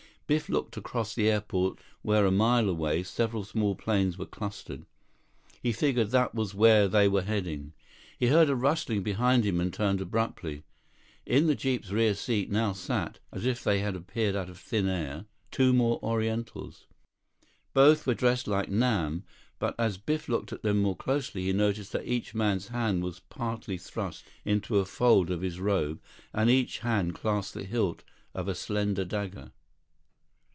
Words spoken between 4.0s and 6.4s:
were clustered. He figured that